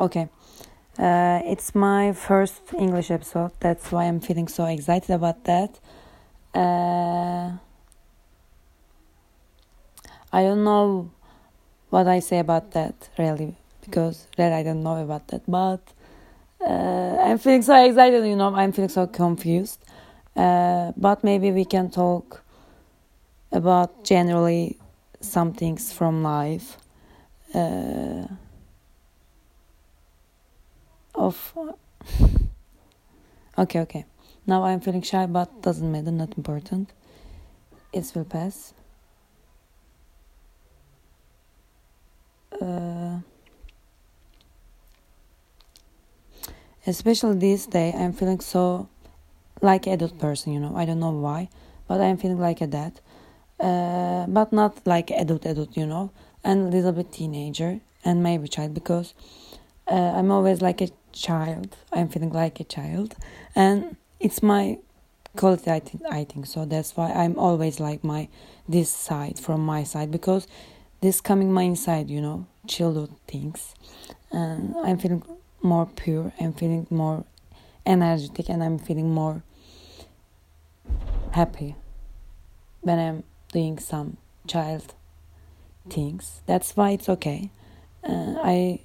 [0.00, 0.28] okay.
[0.98, 3.52] Uh, it's my first English episode.
[3.60, 5.78] That's why I'm feeling so excited about that.
[6.54, 7.52] Uh,
[10.32, 11.10] I don't know
[11.90, 15.42] what I say about that really because really I don't know about that.
[15.48, 15.80] But
[16.60, 18.26] uh, I'm feeling so excited.
[18.26, 19.84] You know, I'm feeling so confused.
[20.36, 22.42] Uh, but maybe we can talk
[23.52, 24.78] about generally
[25.20, 26.76] some things from life.
[31.18, 31.52] Of
[33.58, 34.04] okay okay.
[34.46, 36.92] Now i'm feeling shy but doesn't matter not important.
[37.92, 38.72] It will pass.
[42.62, 43.18] Uh,
[46.86, 48.88] especially this day i'm feeling so
[49.60, 50.74] like adult person you know.
[50.76, 51.48] I don't know why
[51.88, 53.00] but i'm feeling like a dad.
[53.58, 56.12] Uh, but not like adult adult you know.
[56.44, 59.14] And a little bit teenager and maybe child because
[59.88, 60.88] uh, i'm always like a
[61.20, 61.76] child.
[61.92, 63.16] I'm feeling like a child,
[63.54, 64.78] and it's my
[65.36, 65.70] quality.
[65.70, 66.64] I think, I think so.
[66.64, 68.28] That's why I'm always like my
[68.68, 70.46] this side from my side because
[71.00, 72.10] this coming my inside.
[72.10, 73.74] You know, childhood things,
[74.30, 75.22] and I'm feeling
[75.62, 76.32] more pure.
[76.40, 77.24] I'm feeling more
[77.84, 79.42] energetic, and I'm feeling more
[81.32, 81.74] happy
[82.80, 84.16] when I'm doing some
[84.46, 84.94] child
[85.90, 86.42] things.
[86.46, 87.50] That's why it's okay.
[88.04, 88.80] Uh, I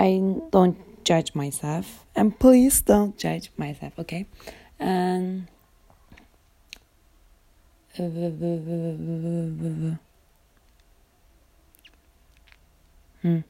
[0.00, 4.24] I don't judge myself, and please don't judge myself, okay?
[4.78, 5.46] And
[13.22, 13.40] hmm.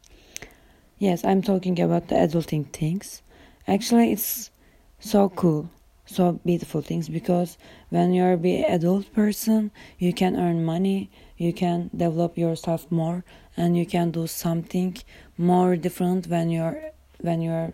[0.98, 3.22] Yes, I'm talking about the adulting things.
[3.68, 4.50] Actually, it's
[4.98, 5.70] so cool,
[6.04, 7.58] so beautiful things because
[7.90, 9.70] when you're be adult person,
[10.00, 13.22] you can earn money, you can develop yourself more,
[13.60, 14.96] and you can do something
[15.36, 16.78] more different when you're
[17.20, 17.72] when you're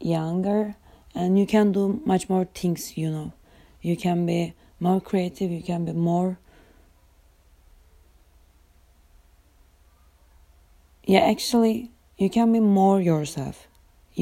[0.00, 0.76] younger.
[1.16, 3.32] And you can do much more things you know.
[3.82, 6.38] You can be more creative you can be more
[11.12, 13.66] yeah actually you can be more yourself.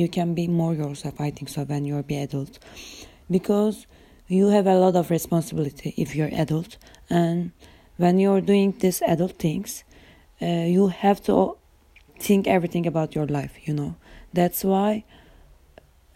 [0.01, 2.59] You can be more yourself i think so when you're be adult.
[3.37, 3.87] Because
[4.37, 6.79] you have a lot of responsibility if you're adult.
[7.11, 7.53] And
[7.99, 9.85] when you're doing these adult things
[10.43, 11.57] uh, you have to
[12.19, 13.97] think everything about your life you know.
[14.33, 15.05] That's why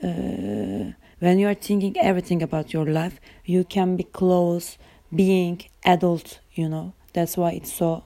[0.02, 4.78] uh, when you are thinking everything about your life you can be close
[5.14, 6.92] being adult you know.
[7.12, 8.04] That's why it's so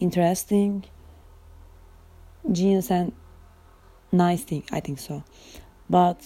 [0.00, 0.84] interesting
[2.50, 3.12] genius and
[4.10, 5.22] nice thing i think so.
[5.88, 6.20] But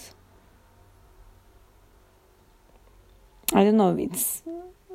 [3.55, 4.43] i don't know it's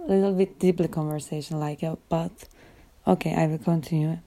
[0.07, 2.31] a little bit deeply conversation like uh, but
[3.07, 4.17] okay i will continue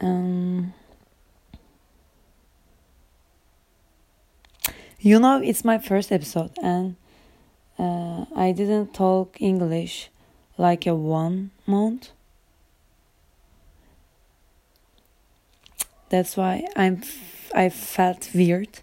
[0.00, 0.72] um,
[4.98, 6.96] you know, it's my first episode, and
[7.78, 10.10] uh, I didn't talk English
[10.58, 12.10] like a one month.
[16.08, 17.02] That's why I'm.
[17.54, 18.80] I felt weird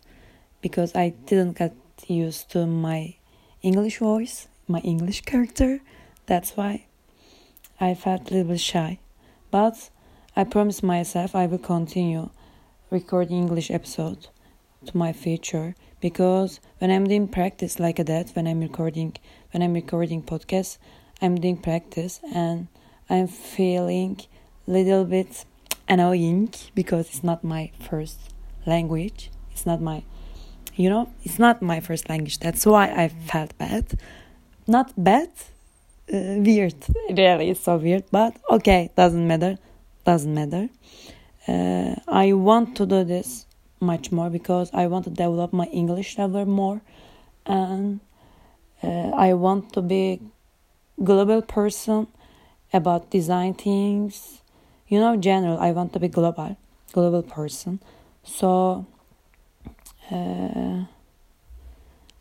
[0.61, 1.73] because I didn't get
[2.07, 3.15] used to my
[3.61, 5.79] English voice, my English character.
[6.25, 6.85] That's why
[7.79, 8.99] I felt a little bit shy.
[9.51, 9.89] But
[10.37, 12.29] I promise myself I will continue
[12.91, 14.27] recording English episode
[14.85, 19.15] to my future because when I'm doing practice like that, when I'm recording
[19.49, 20.77] when I'm recording podcast,
[21.23, 22.67] I'm doing practice and
[23.09, 24.21] I'm feeling
[24.67, 25.43] little bit
[25.89, 28.19] annoying because it's not my first
[28.67, 29.31] language.
[29.51, 30.03] It's not my
[30.75, 32.37] you know, it's not my first language.
[32.37, 33.85] That's why I felt bad.
[34.67, 35.29] Not bad,
[36.13, 36.75] uh, weird.
[37.09, 39.57] Really, it's so weird, but okay, doesn't matter
[40.07, 40.69] doesn't matter.
[41.47, 43.45] Uh, I want to do this
[43.81, 46.79] much more because I want to develop my English level more,
[47.45, 47.99] and
[48.81, 50.21] uh, I want to be
[51.03, 52.07] global person
[52.71, 54.41] about design things.
[54.87, 55.59] You know, general.
[55.59, 56.55] I want to be global,
[56.93, 57.81] global person.
[58.23, 58.85] So,
[60.09, 60.85] uh,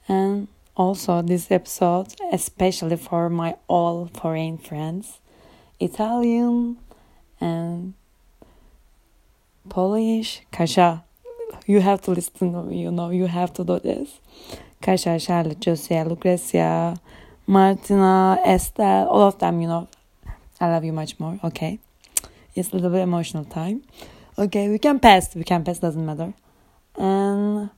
[0.08, 5.20] and also this episode, especially for my all foreign friends,
[5.78, 6.78] Italian
[7.40, 7.94] and
[9.68, 11.02] Polish, Kasia.
[11.66, 14.20] You have to listen, you know, you have to do this.
[14.80, 16.98] Kasia, Charlotte, Josia, Lucrecia,
[17.46, 19.88] Martina, Estelle, all of them, you know.
[20.60, 21.78] I love you much more, okay?
[22.54, 23.82] It's a little bit emotional time.
[24.38, 26.32] Okay, we can pass, we can pass, doesn't matter.
[26.96, 27.70] And,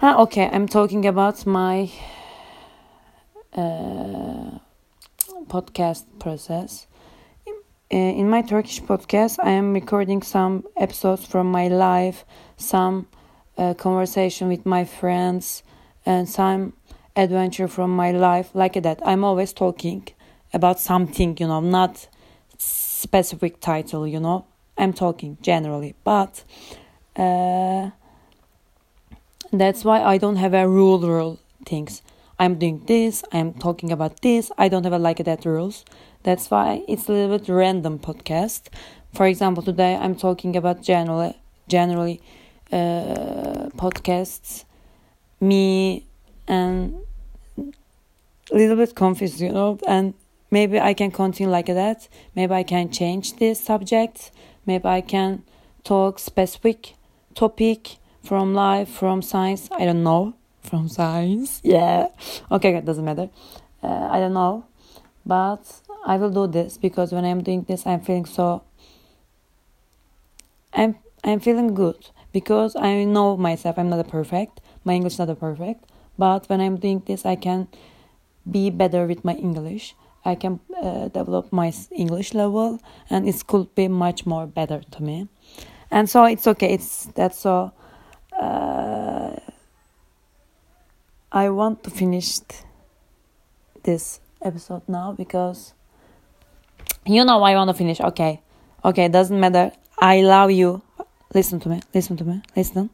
[0.00, 1.90] ah, okay, I'm talking about my
[3.54, 4.58] uh,
[5.46, 6.86] podcast process
[7.94, 12.24] in my Turkish podcast, I am recording some episodes from my life,
[12.56, 13.06] some
[13.56, 15.62] uh, conversation with my friends,
[16.04, 16.72] and some
[17.14, 19.00] adventure from my life like that.
[19.04, 20.08] I'm always talking
[20.52, 22.08] about something, you know, not
[22.58, 24.44] specific title, you know.
[24.76, 26.42] I'm talking generally, but
[27.14, 27.90] uh,
[29.52, 32.02] that's why I don't have a rule rule things.
[32.38, 34.50] I'm doing this, I'm talking about this.
[34.58, 35.84] I don't have a like that rules.
[36.24, 38.68] That's why it's a little bit random podcast.
[39.12, 41.34] For example, today I'm talking about generally
[41.68, 42.20] generally
[42.72, 44.64] uh, podcasts,
[45.40, 46.04] me
[46.48, 46.96] and
[48.52, 50.14] a little bit confused, you know, and
[50.50, 52.08] maybe I can continue like that.
[52.34, 54.30] Maybe I can change this subject.
[54.66, 55.42] Maybe I can
[55.84, 56.94] talk specific
[57.34, 59.68] topic from life, from science.
[59.72, 60.34] I don't know.
[60.64, 61.60] From science.
[61.62, 62.08] Yeah.
[62.50, 63.28] Okay, it doesn't matter.
[63.82, 64.64] Uh, I don't know.
[65.26, 68.62] But I will do this because when I'm doing this, I'm feeling so.
[70.72, 73.78] I'm I'm feeling good because I know myself.
[73.78, 74.60] I'm not a perfect.
[74.84, 75.84] My English is not a perfect.
[76.18, 77.68] But when I'm doing this, I can
[78.50, 79.94] be better with my English.
[80.24, 85.02] I can uh, develop my English level, and it could be much more better to
[85.02, 85.28] me.
[85.90, 86.72] And so it's okay.
[86.72, 87.72] It's that's so
[88.38, 89.13] uh,
[91.34, 92.38] I want to finish
[93.82, 95.74] this episode now because
[97.04, 98.00] you know I want to finish.
[98.00, 98.40] Okay,
[98.84, 99.72] okay, doesn't matter.
[99.98, 100.82] I love you.
[101.34, 101.80] Listen to me.
[101.92, 102.40] Listen to me.
[102.54, 102.88] Listen.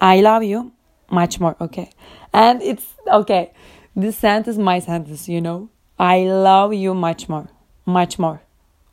[0.00, 0.72] I love you
[1.08, 1.54] much more.
[1.60, 1.90] Okay,
[2.32, 3.52] and it's okay.
[3.94, 5.28] This sentence, my sentence.
[5.28, 7.48] You know, I love you much more,
[7.86, 8.42] much more.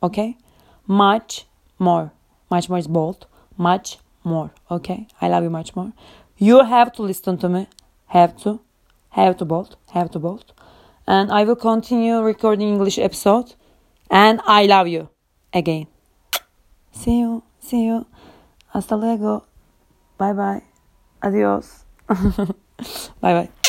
[0.00, 0.36] Okay,
[0.86, 1.46] much
[1.76, 2.12] more.
[2.52, 3.26] Much more is bold.
[3.56, 4.52] Much more.
[4.70, 5.92] Okay, I love you much more.
[6.38, 7.66] You have to listen to me.
[8.06, 8.60] Have to,
[9.12, 10.52] have to bolt, have to bolt.
[11.06, 13.54] And I will continue recording English episode.
[14.10, 15.08] And I love you
[15.52, 15.86] again.
[16.92, 18.06] See you, see you.
[18.72, 19.44] Hasta luego.
[20.18, 20.62] Bye bye.
[21.22, 21.84] Adios.
[22.08, 23.61] bye bye.